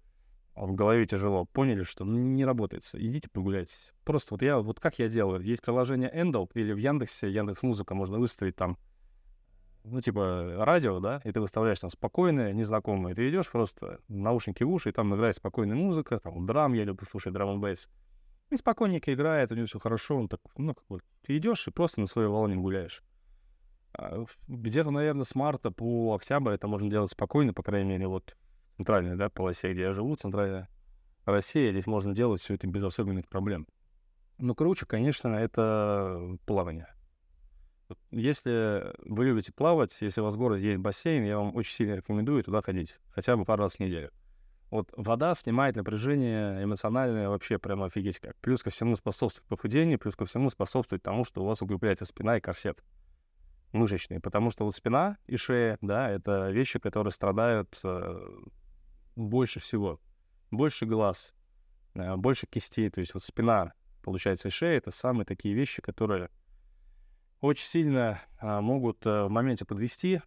в 0.56 0.74
голове 0.74 1.06
тяжело, 1.06 1.46
поняли, 1.46 1.84
что 1.84 2.06
ну, 2.06 2.18
не 2.18 2.46
работает, 2.46 2.84
идите 2.94 3.30
прогуляйтесь. 3.30 3.94
Просто 4.04 4.34
вот 4.34 4.42
я, 4.42 4.60
вот 4.60 4.80
как 4.80 5.00
я 5.00 5.08
делаю, 5.08 5.42
есть 5.42 5.62
приложение 5.62 6.12
Endel 6.14 6.50
или 6.54 6.72
в 6.72 6.78
Яндексе, 6.78 7.30
Яндекс 7.30 7.62
Музыка, 7.62 7.94
можно 7.94 8.20
выставить 8.20 8.56
там, 8.56 8.78
ну, 9.84 10.00
типа, 10.02 10.56
радио, 10.60 11.00
да, 11.00 11.22
и 11.26 11.32
ты 11.32 11.42
выставляешь 11.42 11.80
там 11.80 11.90
спокойное, 11.90 12.54
незнакомое, 12.54 13.14
ты 13.14 13.30
идешь 13.30 13.52
просто 13.52 14.00
наушники 14.08 14.64
в 14.64 14.72
уши, 14.72 14.90
и 14.90 14.94
там 14.94 15.14
играет 15.14 15.36
спокойная 15.36 15.76
музыка, 15.76 16.20
там 16.20 16.46
драм, 16.46 16.74
я 16.74 16.86
люблю 16.86 17.06
слушать 17.06 17.34
драм 17.34 17.60
бейс. 17.60 17.90
И 18.50 18.56
спокойненько 18.56 19.14
играет, 19.14 19.52
у 19.52 19.56
него 19.56 19.66
все 19.66 19.80
хорошо, 19.80 20.18
он 20.18 20.30
так, 20.30 20.40
ну, 20.58 20.74
как 20.74 20.84
вот, 20.88 21.02
ты 21.24 21.38
идешь 21.38 21.68
и 21.68 21.72
просто 21.72 22.00
на 22.00 22.08
своей 22.08 22.30
волне 22.30 22.56
гуляешь. 22.56 23.04
А 23.98 24.26
где-то, 24.48 24.92
наверное, 24.92 25.24
с 25.24 25.36
марта 25.36 25.72
по 25.72 26.16
октябрь 26.16 26.54
это 26.54 26.68
можно 26.68 26.90
делать 26.90 27.12
спокойно, 27.12 27.54
по 27.54 27.64
крайней 27.64 27.90
мере, 27.90 28.08
вот 28.08 28.36
центральной 28.78 29.16
да, 29.16 29.30
полосе, 29.30 29.74
где 29.74 29.84
я 29.84 29.94
живу, 29.94 30.16
центральная 30.16 30.70
Россия, 31.26 31.72
здесь 31.72 31.88
можно 31.88 32.14
делать 32.14 32.42
все 32.42 32.56
это 32.56 32.68
без 32.68 32.84
особенных 32.84 33.28
проблем. 33.28 33.68
Но 34.38 34.54
круче, 34.54 34.86
конечно, 34.86 35.30
это 35.30 36.38
плавание. 36.46 36.88
Если 38.12 38.94
вы 39.06 39.26
любите 39.26 39.54
плавать, 39.54 39.96
если 40.02 40.22
у 40.22 40.26
вас 40.26 40.36
в 40.36 40.38
городе 40.38 40.68
есть 40.68 40.80
бассейн, 40.80 41.24
я 41.24 41.38
вам 41.38 41.56
очень 41.56 41.74
сильно 41.74 41.96
рекомендую 41.96 42.44
туда 42.44 42.62
ходить, 42.62 42.98
хотя 43.10 43.38
бы 43.38 43.46
пару 43.46 43.64
раз 43.64 43.76
в 43.76 43.80
неделю. 43.80 44.12
Вот 44.72 44.92
вода 44.98 45.36
снимает 45.36 45.76
напряжение 45.76 46.64
эмоциональное 46.64 47.30
вообще 47.30 47.60
прямо 47.60 47.86
офигеть 47.86 48.20
как. 48.20 48.36
Плюс 48.38 48.64
ко 48.64 48.72
всему 48.72 48.96
способствует 48.96 49.48
похудению, 49.48 50.00
плюс 50.00 50.16
ко 50.16 50.26
всему 50.26 50.50
способствует 50.50 51.04
тому, 51.04 51.24
что 51.24 51.44
у 51.44 51.46
вас 51.46 51.62
укрепляется 51.62 52.06
спина 52.06 52.38
и 52.38 52.42
корсет 52.42 52.84
мышечный. 53.72 54.20
Потому 54.20 54.50
что 54.50 54.66
вот 54.66 54.76
спина 54.76 55.18
и 55.28 55.38
шея, 55.38 55.78
да, 55.82 56.10
это 56.10 56.50
вещи, 56.50 56.80
которые 56.80 57.12
страдают 57.12 57.80
э, 57.84 58.28
больше 59.16 59.60
всего. 59.60 60.00
Больше 60.52 60.86
глаз, 60.86 61.34
э, 61.94 62.16
больше 62.16 62.48
кистей. 62.48 62.90
То 62.90 63.00
есть 63.00 63.14
вот 63.14 63.24
спина, 63.24 63.74
получается, 64.04 64.48
и 64.48 64.52
шея— 64.52 64.78
это 64.80 64.92
самые 64.92 65.26
такие 65.26 65.54
вещи, 65.54 65.82
которые 65.82 66.30
очень 67.42 67.68
сильно 67.68 68.22
э, 68.42 68.60
могут 68.62 69.06
э, 69.06 69.26
в 69.26 69.30
моменте 69.30 69.66
подвести 69.66 70.22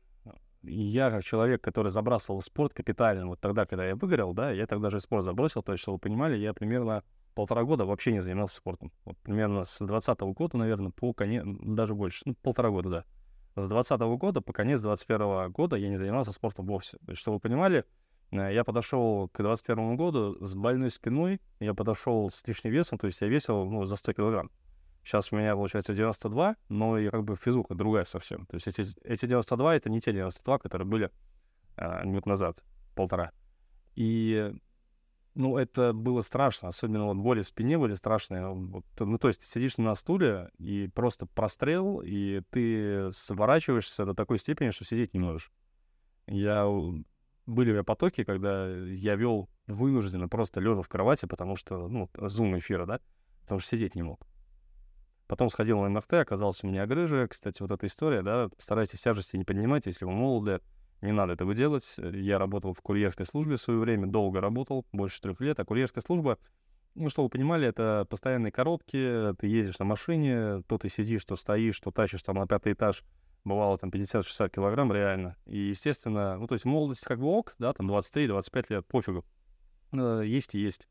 я 0.62 1.10
как 1.10 1.24
человек, 1.24 1.62
который 1.62 1.90
забрасывал 1.90 2.40
спорт 2.42 2.74
капитально, 2.74 3.26
вот 3.28 3.40
тогда, 3.40 3.66
когда 3.66 3.86
я 3.86 3.96
выиграл, 3.96 4.32
да, 4.34 4.50
я 4.50 4.66
тогда 4.66 4.90
же 4.90 5.00
спорт 5.00 5.24
забросил, 5.24 5.62
то 5.62 5.72
есть, 5.72 5.82
чтобы 5.82 5.96
вы 5.96 6.00
понимали, 6.00 6.36
я 6.36 6.52
примерно 6.52 7.04
полтора 7.34 7.62
года 7.64 7.84
вообще 7.84 8.12
не 8.12 8.20
занимался 8.20 8.56
спортом. 8.56 8.92
Вот 9.04 9.16
примерно 9.18 9.64
с 9.64 9.78
20 9.78 10.20
года, 10.20 10.56
наверное, 10.56 10.90
по 10.90 11.12
конец, 11.12 11.44
даже 11.44 11.94
больше, 11.94 12.22
ну, 12.24 12.34
полтора 12.34 12.70
года, 12.70 12.90
да. 12.90 13.04
С 13.62 13.68
20 13.68 14.00
года 14.00 14.40
по 14.40 14.52
конец 14.52 14.80
21 14.80 15.50
года 15.50 15.76
я 15.76 15.88
не 15.88 15.96
занимался 15.96 16.32
спортом 16.32 16.66
вовсе. 16.66 16.98
То 16.98 17.10
есть, 17.10 17.20
чтобы 17.20 17.36
вы 17.36 17.40
понимали, 17.40 17.84
я 18.30 18.64
подошел 18.64 19.28
к 19.28 19.42
21 19.42 19.96
году 19.96 20.36
с 20.44 20.54
больной 20.54 20.90
спиной, 20.90 21.40
я 21.60 21.74
подошел 21.74 22.30
с 22.30 22.46
лишним 22.46 22.72
весом, 22.72 22.98
то 22.98 23.06
есть 23.06 23.20
я 23.20 23.28
весил 23.28 23.64
ну, 23.64 23.84
за 23.84 23.96
100 23.96 24.12
килограмм. 24.12 24.50
Сейчас 25.04 25.32
у 25.32 25.36
меня 25.36 25.54
получается 25.54 25.94
92, 25.94 26.56
но 26.68 26.98
и 26.98 27.08
как 27.08 27.24
бы 27.24 27.36
физуха 27.36 27.74
другая 27.74 28.04
совсем. 28.04 28.44
То 28.46 28.56
есть 28.56 28.66
эти, 28.68 28.84
эти 29.04 29.26
92 29.26 29.76
это 29.76 29.88
не 29.88 30.00
те 30.00 30.12
92, 30.12 30.58
которые 30.58 30.86
были 30.86 31.10
э, 31.76 32.04
минут 32.04 32.26
назад, 32.26 32.62
полтора. 32.94 33.32
И 33.94 34.52
ну, 35.38 35.56
это 35.56 35.92
было 35.92 36.20
страшно, 36.22 36.68
особенно 36.68 37.06
вот 37.06 37.16
боли 37.16 37.42
в 37.42 37.46
спине 37.46 37.78
были 37.78 37.94
страшные. 37.94 38.48
Вот, 38.48 38.84
ну, 38.98 39.18
то 39.18 39.28
есть 39.28 39.40
ты 39.40 39.46
сидишь 39.46 39.78
на 39.78 39.94
стуле, 39.94 40.50
и 40.58 40.90
просто 40.92 41.26
прострел, 41.26 42.02
и 42.04 42.42
ты 42.50 43.12
сворачиваешься 43.12 44.04
до 44.04 44.14
такой 44.14 44.40
степени, 44.40 44.70
что 44.70 44.84
сидеть 44.84 45.14
не 45.14 45.20
можешь. 45.20 45.52
Я... 46.26 46.66
Были 47.48 47.70
у 47.70 47.72
меня 47.72 47.82
потоки, 47.82 48.24
когда 48.24 48.68
я 48.68 49.14
вел 49.14 49.48
вынужденно 49.66 50.28
просто 50.28 50.60
лежа 50.60 50.82
в 50.82 50.88
кровати, 50.88 51.24
потому 51.24 51.56
что, 51.56 51.88
ну, 51.88 52.10
зум 52.14 52.58
эфира, 52.58 52.84
да, 52.84 53.00
потому 53.40 53.58
что 53.58 53.70
сидеть 53.70 53.94
не 53.94 54.02
мог. 54.02 54.20
Потом 55.26 55.48
сходил 55.48 55.80
на 55.80 55.88
МРТ, 55.88 56.12
оказалось 56.12 56.62
у 56.62 56.66
меня 56.66 56.86
грыжа. 56.86 57.26
Кстати, 57.26 57.62
вот 57.62 57.70
эта 57.70 57.86
история, 57.86 58.20
да, 58.20 58.50
старайтесь 58.58 59.00
тяжести 59.00 59.38
не 59.38 59.44
поднимать, 59.44 59.86
если 59.86 60.04
вы 60.04 60.10
молоды, 60.10 60.60
не 61.00 61.12
надо 61.12 61.32
этого 61.32 61.54
делать. 61.54 61.96
Я 61.96 62.38
работал 62.38 62.74
в 62.74 62.82
курьерской 62.82 63.24
службе 63.24 63.56
в 63.56 63.62
свое 63.62 63.80
время, 63.80 64.06
долго 64.06 64.42
работал, 64.42 64.84
больше 64.92 65.18
трех 65.22 65.40
лет, 65.40 65.58
а 65.58 65.64
курьерская 65.64 66.02
служба, 66.02 66.36
ну, 66.94 67.08
что 67.08 67.22
вы 67.22 67.30
понимали, 67.30 67.66
это 67.66 68.06
постоянные 68.10 68.52
коробки, 68.52 69.34
ты 69.38 69.46
ездишь 69.46 69.78
на 69.78 69.86
машине, 69.86 70.62
то 70.66 70.76
ты 70.76 70.90
сидишь, 70.90 71.24
то 71.24 71.34
стоишь, 71.34 71.80
то 71.80 71.92
тащишь 71.92 72.22
там 72.22 72.36
на 72.36 72.46
пятый 72.46 72.74
этаж, 72.74 73.04
бывало 73.44 73.78
там 73.78 73.90
50-60 73.90 74.50
килограмм 74.50 74.92
реально. 74.92 75.36
И, 75.46 75.58
естественно, 75.58 76.36
ну, 76.38 76.46
то 76.46 76.54
есть 76.54 76.64
молодость 76.64 77.04
как 77.04 77.20
бы 77.20 77.26
ок, 77.26 77.54
да, 77.58 77.72
там 77.72 77.90
23-25 77.90 78.66
лет, 78.68 78.86
пофигу. 78.86 79.24
Э, 79.92 80.22
есть 80.24 80.54
и 80.54 80.60
есть. 80.60 80.88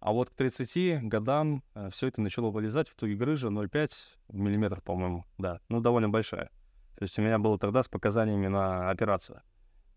А 0.00 0.12
вот 0.12 0.30
к 0.30 0.34
30 0.34 1.04
годам 1.04 1.62
э, 1.74 1.88
все 1.90 2.08
это 2.08 2.20
начало 2.20 2.50
вылезать, 2.50 2.88
в 2.88 2.94
итоге 2.96 3.14
грыжа 3.14 3.48
0,5 3.48 3.90
миллиметров, 4.32 4.82
по-моему, 4.82 5.24
да, 5.38 5.60
ну, 5.68 5.80
довольно 5.80 6.08
большая. 6.08 6.50
То 6.96 7.04
есть 7.04 7.18
у 7.18 7.22
меня 7.22 7.38
было 7.38 7.58
тогда 7.58 7.82
с 7.82 7.88
показаниями 7.88 8.48
на 8.48 8.90
операцию. 8.90 9.42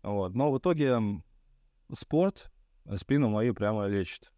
Вот. 0.02 0.34
Но 0.34 0.52
в 0.52 0.58
итоге 0.58 0.98
спорт 1.92 2.52
спину 2.94 3.28
мою 3.28 3.54
прямо 3.54 3.86
лечит. 3.86 4.32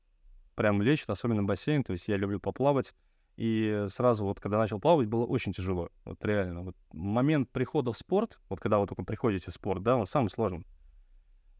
Прямо 0.54 0.82
лечит, 0.82 1.10
особенно 1.10 1.44
бассейн, 1.44 1.84
то 1.84 1.92
есть 1.92 2.08
я 2.08 2.16
люблю 2.16 2.40
поплавать. 2.40 2.94
И 3.38 3.86
сразу 3.88 4.24
вот, 4.24 4.40
когда 4.40 4.58
начал 4.58 4.80
плавать, 4.80 5.06
было 5.06 5.24
очень 5.24 5.52
тяжело. 5.52 5.90
Вот 6.04 6.24
реально. 6.24 6.62
Вот 6.62 6.76
момент 6.92 7.48
прихода 7.50 7.92
в 7.92 7.96
спорт, 7.96 8.40
вот 8.48 8.58
когда 8.58 8.80
вы 8.80 8.88
только 8.88 9.04
приходите 9.04 9.52
в 9.52 9.54
спорт, 9.54 9.80
да, 9.80 9.94
вот 9.94 10.08
самый 10.08 10.28
сложный. 10.28 10.66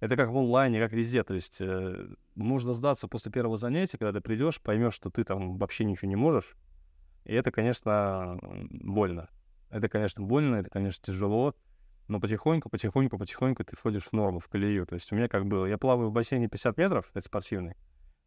Это 0.00 0.16
как 0.16 0.30
в 0.30 0.36
онлайне, 0.36 0.80
как 0.80 0.92
везде. 0.92 1.22
То 1.22 1.34
есть 1.34 1.60
э, 1.60 2.08
нужно 2.34 2.72
сдаться 2.72 3.06
после 3.06 3.30
первого 3.30 3.56
занятия, 3.56 3.96
когда 3.96 4.18
ты 4.18 4.20
придешь, 4.20 4.60
поймешь, 4.60 4.94
что 4.94 5.08
ты 5.08 5.22
там 5.22 5.56
вообще 5.56 5.84
ничего 5.84 6.08
не 6.08 6.16
можешь. 6.16 6.56
И 7.24 7.32
это, 7.32 7.52
конечно, 7.52 8.40
больно. 8.70 9.28
Это, 9.70 9.88
конечно, 9.88 10.24
больно, 10.24 10.56
это, 10.56 10.70
конечно, 10.70 11.00
тяжело. 11.00 11.54
Но 12.08 12.18
потихоньку, 12.18 12.70
потихоньку, 12.70 13.18
потихоньку 13.18 13.62
ты 13.62 13.76
входишь 13.76 14.08
в 14.08 14.12
норму, 14.12 14.40
в 14.40 14.48
колею. 14.48 14.84
То 14.84 14.94
есть 14.94 15.12
у 15.12 15.14
меня 15.14 15.28
как 15.28 15.46
было, 15.46 15.64
я 15.66 15.78
плаваю 15.78 16.08
в 16.08 16.12
бассейне 16.12 16.48
50 16.48 16.76
метров, 16.76 17.08
это 17.14 17.24
спортивный, 17.24 17.76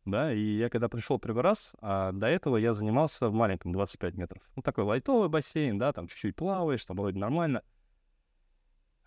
да, 0.06 0.34
и 0.34 0.40
я 0.40 0.70
когда 0.70 0.90
пришел 0.90 1.20
первый 1.20 1.44
раз, 1.44 1.74
а 1.80 2.12
до 2.12 2.28
этого 2.28 2.58
я 2.58 2.74
занимался 2.74 3.30
в 3.30 3.34
маленьком 3.34 3.72
25 3.72 4.16
метров. 4.16 4.42
Ну, 4.56 4.62
такой 4.62 4.84
лайтовый 4.84 5.30
бассейн, 5.30 5.78
да, 5.78 5.94
там 5.94 6.08
чуть-чуть 6.08 6.36
плаваешь, 6.36 6.86
там 6.86 6.98
вроде 6.98 7.20
нормально. 7.20 7.62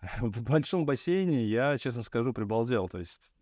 в 0.19 0.41
большом 0.43 0.85
бассейне 0.85 1.45
я, 1.45 1.77
честно 1.77 2.03
скажу, 2.03 2.33
прибалдел. 2.33 2.89
То 2.89 2.99
есть 2.99 3.33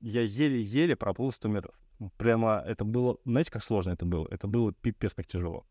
я 0.00 0.22
еле-еле 0.22 0.96
проплыл 0.96 1.30
100 1.30 1.48
метров. 1.48 1.74
Ну, 1.98 2.10
прямо 2.16 2.62
это 2.66 2.84
было... 2.84 3.18
Знаете, 3.24 3.50
как 3.50 3.62
сложно 3.62 3.92
это 3.92 4.04
было? 4.04 4.26
Это 4.30 4.46
было 4.46 4.72
пипец 4.72 5.14
как 5.14 5.26
тяжело. 5.26 5.66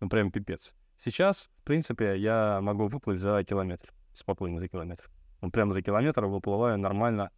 Ну, 0.00 0.08
прям 0.08 0.30
пипец. 0.30 0.72
Сейчас, 0.98 1.50
в 1.58 1.64
принципе, 1.64 2.18
я 2.18 2.60
могу 2.60 2.88
выплыть 2.88 3.20
за 3.20 3.42
километр. 3.44 3.92
Спокойно 4.12 4.58
за 4.58 4.68
километр. 4.68 5.10
Ну, 5.40 5.50
прямо 5.50 5.72
за 5.72 5.82
километр 5.82 6.26
выплываю 6.26 6.78
нормально. 6.78 7.30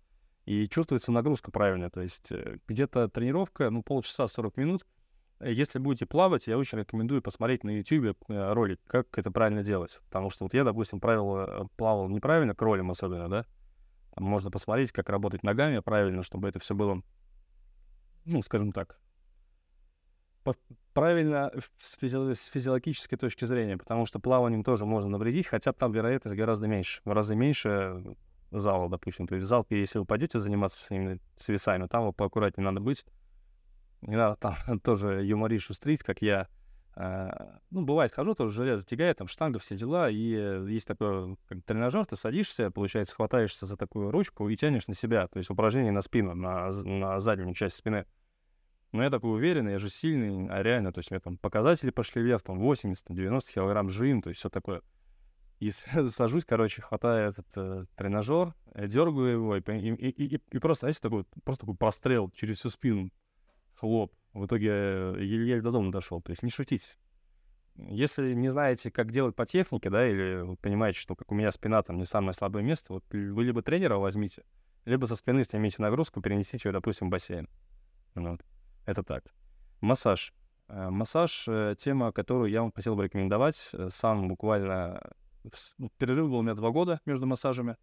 И 0.44 0.68
чувствуется 0.68 1.12
нагрузка 1.12 1.50
правильная. 1.50 1.90
То 1.90 2.00
есть 2.00 2.32
э, 2.32 2.58
где-то 2.66 3.08
тренировка, 3.08 3.70
ну, 3.70 3.82
полчаса, 3.82 4.26
40 4.28 4.56
минут— 4.56 4.86
если 5.44 5.78
будете 5.80 6.06
плавать, 6.06 6.46
я 6.46 6.56
очень 6.56 6.78
рекомендую 6.78 7.20
посмотреть 7.20 7.64
на 7.64 7.70
YouTube 7.70 8.16
э, 8.28 8.52
ролик, 8.52 8.80
как 8.86 9.18
это 9.18 9.30
правильно 9.30 9.64
делать. 9.64 10.00
Потому 10.06 10.30
что 10.30 10.44
вот 10.44 10.54
я, 10.54 10.62
допустим, 10.62 11.00
правило, 11.00 11.64
э, 11.64 11.66
плавал 11.76 12.08
неправильно, 12.08 12.54
кролем 12.54 12.90
особенно, 12.90 13.28
да. 13.28 13.44
Можно 14.16 14.50
посмотреть, 14.50 14.92
как 14.92 15.08
работать 15.08 15.42
ногами 15.42 15.80
правильно, 15.80 16.22
чтобы 16.22 16.48
это 16.48 16.60
все 16.60 16.74
было, 16.74 17.02
ну, 18.24 18.42
скажем 18.42 18.70
так, 18.70 19.00
правильно 20.92 21.50
с, 21.80 21.98
физи- 21.98 22.34
с 22.34 22.46
физиологической 22.46 23.18
точки 23.18 23.44
зрения, 23.44 23.78
потому 23.78 24.06
что 24.06 24.20
плаванием 24.20 24.62
тоже 24.62 24.84
можно 24.84 25.08
навредить, 25.08 25.46
хотя 25.46 25.72
там 25.72 25.92
вероятность 25.92 26.36
гораздо 26.36 26.68
меньше, 26.68 27.00
в 27.04 27.12
разы 27.12 27.34
меньше 27.34 28.16
зала, 28.58 28.88
допустим. 28.88 29.26
То 29.26 29.34
есть 29.34 29.46
в 29.46 29.48
залке, 29.48 29.80
если 29.80 29.98
вы 29.98 30.04
пойдете 30.04 30.38
заниматься 30.38 30.94
именно 30.94 31.18
с 31.36 31.48
весами, 31.48 31.86
там 31.86 32.12
поаккуратнее 32.12 32.64
надо 32.64 32.80
быть, 32.80 33.04
не 34.02 34.16
надо 34.16 34.36
там 34.36 34.54
тоже 34.80 35.24
юморить, 35.24 35.62
шустрить, 35.62 36.02
как 36.02 36.22
я. 36.22 36.48
А, 36.94 37.58
ну, 37.70 37.82
бывает, 37.82 38.12
хожу, 38.12 38.34
тоже 38.34 38.54
железо 38.54 38.84
тягает, 38.84 39.16
там 39.16 39.26
штанга, 39.26 39.58
все 39.58 39.76
дела, 39.76 40.10
и 40.10 40.16
есть 40.16 40.86
такой 40.86 41.36
как 41.48 41.62
тренажер, 41.64 42.04
ты 42.04 42.16
садишься, 42.16 42.70
получается, 42.70 43.14
хватаешься 43.14 43.64
за 43.64 43.78
такую 43.78 44.10
ручку 44.10 44.48
и 44.48 44.56
тянешь 44.56 44.88
на 44.88 44.94
себя, 44.94 45.26
то 45.28 45.38
есть 45.38 45.48
упражнение 45.48 45.92
на 45.92 46.02
спину, 46.02 46.34
на, 46.34 46.70
на 46.70 47.18
заднюю 47.18 47.54
часть 47.54 47.76
спины. 47.76 48.04
Но 48.92 49.02
я 49.02 49.08
такой 49.08 49.30
уверенный, 49.30 49.72
я 49.72 49.78
же 49.78 49.88
сильный, 49.88 50.48
а 50.50 50.62
реально, 50.62 50.92
то 50.92 50.98
есть 50.98 51.10
у 51.10 51.14
меня 51.14 51.20
там 51.20 51.38
показатели 51.38 51.88
пошли 51.88 52.20
вверх, 52.20 52.42
там 52.42 52.60
80-90 52.60 53.54
килограмм 53.54 53.88
жим, 53.88 54.20
то 54.20 54.28
есть 54.28 54.40
все 54.40 54.50
такое. 54.50 54.82
И 55.62 55.70
сажусь, 56.08 56.44
короче, 56.44 56.82
хватаю 56.82 57.30
этот 57.30 57.46
э, 57.54 57.84
тренажер, 57.94 58.52
дергаю 58.74 59.28
его, 59.28 59.56
и, 59.56 59.60
и, 59.60 60.08
и, 60.08 60.34
и 60.34 60.58
просто, 60.58 60.86
знаете, 60.86 60.98
такой, 61.00 61.24
просто 61.44 61.60
такой 61.60 61.76
прострел 61.76 62.30
через 62.30 62.58
всю 62.58 62.68
спину 62.68 63.10
хлоп. 63.74 64.12
В 64.32 64.46
итоге 64.46 64.70
э, 64.70 65.14
еле-еле 65.20 65.62
до 65.62 65.70
дома 65.70 65.92
дошел. 65.92 66.20
То 66.20 66.30
есть 66.30 66.42
не 66.42 66.50
шутить. 66.50 66.98
Если 67.76 68.34
не 68.34 68.48
знаете, 68.48 68.90
как 68.90 69.12
делать 69.12 69.36
по 69.36 69.46
технике, 69.46 69.88
да, 69.88 70.04
или 70.04 70.42
вы 70.42 70.56
понимаете, 70.56 70.98
что 70.98 71.14
как 71.14 71.30
у 71.30 71.34
меня 71.36 71.52
спина 71.52 71.80
там 71.84 71.96
не 71.96 72.06
самое 72.06 72.32
слабое 72.32 72.64
место, 72.64 72.94
вот 72.94 73.04
вы 73.12 73.44
либо 73.44 73.62
тренера 73.62 73.98
возьмите, 73.98 74.42
либо 74.84 75.06
со 75.06 75.14
спины 75.14 75.44
снимите 75.44 75.80
нагрузку, 75.80 76.20
перенесите 76.20 76.70
ее, 76.70 76.72
допустим, 76.72 77.06
в 77.06 77.10
бассейн. 77.10 77.48
Вот. 78.16 78.40
Это 78.84 79.04
так. 79.04 79.26
Массаж. 79.80 80.34
Э, 80.66 80.90
массаж— 80.90 81.44
тема, 81.78 82.10
которую 82.10 82.50
я 82.50 82.62
вам 82.62 82.72
хотел 82.72 82.96
бы 82.96 83.04
рекомендовать. 83.04 83.70
Э, 83.74 83.90
сам 83.90 84.26
буквально... 84.26 85.00
Ну, 85.78 85.90
перерыв 85.98 86.28
был 86.28 86.38
у 86.38 86.42
меня 86.42 86.54
два 86.54 86.70
года 86.70 87.00
между 87.04 87.26
массажами. 87.26 87.76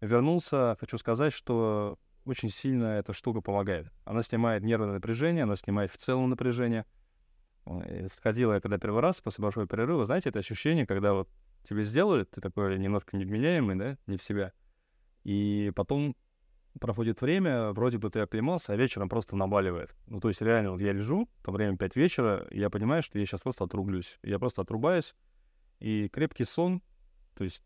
Вернулся, 0.00 0.76
хочу 0.78 0.98
сказать, 0.98 1.32
что 1.32 1.98
очень 2.24 2.50
сильно 2.50 2.98
эта 2.98 3.12
штука 3.12 3.40
помогает. 3.40 3.90
Она 4.04 4.22
снимает 4.22 4.62
нервное 4.62 4.94
напряжение, 4.94 5.44
она 5.44 5.56
снимает 5.56 5.90
в 5.90 5.96
целом 5.96 6.28
напряжение. 6.28 6.84
Сходила 8.08 8.54
я 8.54 8.60
когда 8.60 8.78
первый 8.78 9.00
раз 9.00 9.20
после 9.20 9.42
большого 9.42 9.66
перерыва, 9.66 10.04
знаете, 10.04 10.28
это 10.28 10.38
ощущение, 10.38 10.86
когда 10.86 11.14
вот 11.14 11.28
тебе 11.64 11.82
сделают, 11.82 12.30
ты 12.30 12.40
такой 12.40 12.78
немножко 12.78 13.16
невменяемый, 13.16 13.76
да, 13.76 13.98
не 14.06 14.16
в 14.16 14.22
себя. 14.22 14.52
И 15.24 15.72
потом 15.74 16.14
проходит 16.80 17.20
время, 17.20 17.72
вроде 17.72 17.98
бы 17.98 18.10
ты 18.10 18.20
оклемался, 18.20 18.72
а 18.72 18.76
вечером 18.76 19.08
просто 19.08 19.34
наваливает. 19.34 19.96
Ну, 20.06 20.20
то 20.20 20.28
есть 20.28 20.42
реально, 20.42 20.72
вот 20.72 20.80
я 20.80 20.92
лежу, 20.92 21.28
то 21.42 21.50
время 21.50 21.76
5 21.76 21.96
вечера, 21.96 22.46
и 22.50 22.60
я 22.60 22.70
понимаю, 22.70 23.02
что 23.02 23.18
я 23.18 23.26
сейчас 23.26 23.42
просто 23.42 23.64
отрублюсь. 23.64 24.18
Я 24.22 24.38
просто 24.38 24.62
отрубаюсь, 24.62 25.14
и 25.80 26.08
крепкий 26.08 26.44
сон, 26.44 26.82
то 27.36 27.44
есть 27.44 27.62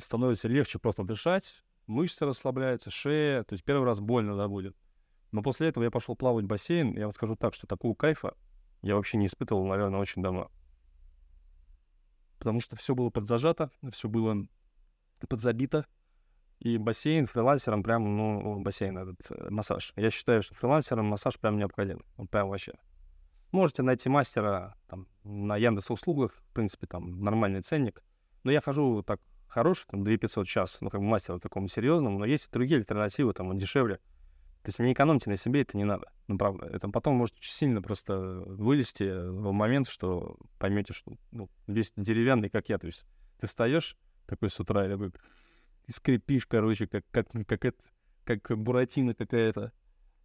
становится 0.00 0.48
легче 0.48 0.78
просто 0.78 1.02
дышать, 1.02 1.62
мышцы 1.86 2.24
расслабляются, 2.24 2.90
шея, 2.90 3.42
то 3.42 3.54
есть 3.54 3.64
первый 3.64 3.84
раз 3.84 4.00
больно, 4.00 4.36
да, 4.36 4.48
будет. 4.48 4.76
Но 5.32 5.42
после 5.42 5.68
этого 5.68 5.82
я 5.84 5.90
пошел 5.90 6.14
плавать 6.14 6.44
в 6.44 6.48
бассейн. 6.48 6.94
Я 6.94 7.04
вам 7.04 7.14
скажу 7.14 7.36
так, 7.36 7.54
что 7.54 7.66
такого 7.66 7.94
кайфа 7.94 8.36
я 8.82 8.96
вообще 8.96 9.16
не 9.16 9.26
испытывал, 9.26 9.66
наверное, 9.66 9.98
очень 9.98 10.22
давно. 10.22 10.50
Потому 12.38 12.60
что 12.60 12.76
все 12.76 12.94
было 12.94 13.10
подзажато, 13.10 13.70
все 13.92 14.08
было 14.08 14.46
подзабито. 15.28 15.86
И 16.58 16.76
бассейн 16.76 17.26
фрилансером 17.26 17.82
прям, 17.82 18.16
ну, 18.16 18.60
бассейн 18.60 18.96
этот, 18.98 19.18
э, 19.30 19.50
массаж. 19.50 19.92
Я 19.96 20.10
считаю, 20.10 20.42
что 20.42 20.54
фрилансерам 20.54 21.06
массаж 21.06 21.38
прям 21.38 21.56
необходим. 21.56 22.04
Прям 22.30 22.48
вообще. 22.48 22.74
Можете 23.50 23.82
найти 23.82 24.08
мастера 24.08 24.76
там, 24.86 25.08
на 25.24 25.56
Яндекс 25.56 25.90
услугах, 25.90 26.32
в 26.32 26.52
принципе, 26.52 26.86
там 26.86 27.20
нормальный 27.20 27.62
ценник. 27.62 28.04
Но 28.44 28.50
я 28.50 28.60
хожу 28.60 29.02
так 29.02 29.20
хороший, 29.48 29.86
там 29.88 30.04
2 30.04 30.16
500 30.16 30.46
час, 30.46 30.78
ну, 30.80 30.90
как 30.90 31.00
бы 31.00 31.06
мастер 31.06 31.38
такому 31.38 31.68
серьезному, 31.68 32.18
но 32.18 32.24
есть 32.24 32.50
другие 32.50 32.78
альтернативы, 32.78 33.32
там 33.32 33.50
он 33.50 33.58
дешевле. 33.58 33.96
То 34.62 34.68
есть 34.68 34.78
не 34.78 34.92
экономьте 34.92 35.28
на 35.28 35.36
себе, 35.36 35.62
это 35.62 35.76
не 35.76 35.84
надо. 35.84 36.12
Ну, 36.28 36.38
правда. 36.38 36.66
Это 36.66 36.88
потом 36.88 37.16
может 37.16 37.36
очень 37.36 37.52
сильно 37.52 37.82
просто 37.82 38.16
вылезти 38.46 39.28
в 39.28 39.50
момент, 39.50 39.88
что 39.88 40.38
поймете, 40.58 40.92
что 40.92 41.16
ну, 41.32 41.50
весь 41.66 41.92
деревянный, 41.96 42.48
как 42.48 42.68
я. 42.68 42.78
То 42.78 42.86
есть 42.86 43.04
ты 43.40 43.48
встаешь 43.48 43.96
такой 44.26 44.50
с 44.50 44.60
утра 44.60 44.86
и 44.86 44.88
такой 44.88 45.12
и 45.86 45.92
скрипишь, 45.92 46.46
короче, 46.46 46.86
как, 46.86 47.04
как, 47.10 47.28
как, 47.46 47.64
это, 47.64 47.82
как 48.24 48.56
буратино 48.56 49.14
какая-то. 49.14 49.72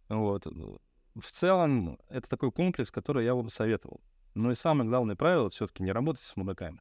Вот. 0.08 0.46
В 0.46 1.32
целом, 1.32 1.98
это 2.08 2.28
такой 2.28 2.52
комплекс, 2.52 2.92
который 2.92 3.24
я 3.24 3.34
вам 3.34 3.48
советовал. 3.48 4.00
Но 4.34 4.52
и 4.52 4.54
самое 4.54 4.88
главное 4.88 5.16
правило 5.16 5.50
все-таки 5.50 5.82
не 5.82 5.90
работать 5.90 6.22
с 6.22 6.36
мудаками. 6.36 6.80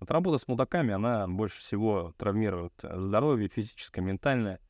Вот 0.00 0.10
работа 0.10 0.38
с 0.38 0.46
мудаками, 0.46 0.94
она 0.94 1.26
больше 1.26 1.60
всего 1.60 2.14
травмирует 2.18 2.72
здоровье 2.82 3.48
физическое, 3.48 4.00
ментальное. 4.00 4.60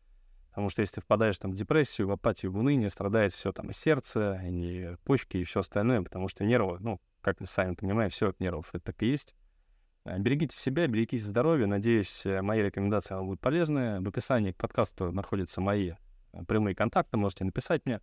Потому 0.51 0.71
что 0.71 0.81
если 0.81 0.97
ты 0.97 1.01
впадаешь 1.03 1.39
там 1.39 1.53
в 1.53 1.55
депрессию, 1.55 2.09
в 2.09 2.11
апатию, 2.11 2.51
в 2.51 2.57
уныние, 2.57 2.91
страдает 2.91 3.33
все 3.33 3.53
там 3.53 3.71
и 3.71 3.73
сердце, 3.73 4.41
и 4.45 4.97
почки, 5.05 5.37
и 5.37 5.45
все 5.45 5.61
остальное, 5.61 6.03
потому 6.03 6.29
что 6.29 6.45
нервы, 6.45 6.79
ну, 6.81 7.01
как 7.21 7.41
мы 7.41 7.47
сами 7.47 7.75
понимаем, 7.75 8.11
все 8.11 8.31
от 8.31 8.41
нервов, 8.41 8.71
это 8.73 8.87
так 8.87 9.03
и 9.03 9.07
есть. 9.07 9.35
А, 10.05 10.19
берегите 10.19 10.57
себя, 10.57 10.87
берегите 10.87 11.25
здоровье. 11.25 11.67
Надеюсь, 11.67 12.25
э, 12.25 12.41
мои 12.43 12.63
рекомендации 12.63 13.15
вам 13.15 13.27
будут 13.27 13.41
полезны. 13.41 14.01
В 14.01 14.09
описании 14.09 14.53
к 14.53 14.57
подкасту 14.57 15.13
находятся 15.13 15.61
мои 15.61 15.93
э, 16.33 16.45
прямые 16.45 16.75
контакты. 16.75 17.17
Можете 17.17 17.45
написать 17.45 17.85
мне, 17.85 18.01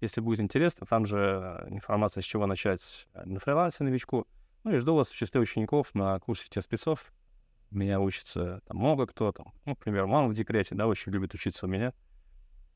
если 0.00 0.20
будет 0.20 0.40
интересно. 0.40 0.86
Там 0.86 1.04
же 1.04 1.18
э, 1.18 1.68
информация, 1.70 2.22
с 2.22 2.24
чего 2.24 2.46
начать 2.46 3.08
на 3.24 3.40
фрилансе 3.40 3.84
новичку. 3.84 4.26
Ну 4.64 4.72
и 4.72 4.76
жду 4.76 4.94
вас 4.94 5.10
в 5.10 5.16
числе 5.16 5.40
учеников 5.40 5.94
на 5.94 6.18
курсе 6.20 6.48
тех 6.48 6.62
спецов 6.62 7.12
меня 7.72 8.00
учится 8.00 8.60
там 8.66 8.78
много 8.78 9.06
кто, 9.06 9.32
там, 9.32 9.46
ну, 9.64 9.70
например, 9.72 10.06
мама 10.06 10.28
в 10.28 10.34
декрете, 10.34 10.74
да, 10.74 10.86
очень 10.86 11.12
любит 11.12 11.34
учиться 11.34 11.66
у 11.66 11.68
меня. 11.68 11.92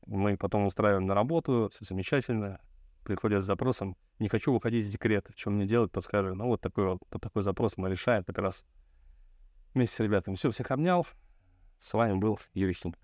Мы 0.05 0.37
потом 0.37 0.65
устраиваем 0.65 1.05
на 1.05 1.13
работу, 1.13 1.69
все 1.71 1.85
замечательно. 1.85 2.59
Приходят 3.03 3.41
с 3.41 3.45
запросом, 3.45 3.95
не 4.19 4.27
хочу 4.27 4.53
выходить 4.53 4.85
из 4.85 4.89
декрета, 4.89 5.33
что 5.35 5.49
мне 5.49 5.65
делать, 5.65 5.91
подскажи. 5.91 6.33
Ну, 6.33 6.47
вот 6.47 6.61
такой 6.61 6.85
вот, 6.85 6.99
такой 7.21 7.41
запрос 7.41 7.77
мы 7.77 7.89
решаем 7.89 8.23
как 8.23 8.37
раз 8.37 8.65
вместе 9.73 9.95
с 9.95 9.99
ребятами. 9.99 10.35
Все, 10.35 10.49
всех 10.51 10.71
обнял. 10.71 11.05
С 11.79 11.93
вами 11.93 12.17
был 12.17 12.39
Юрий 12.53 12.73
Хин. 12.73 12.95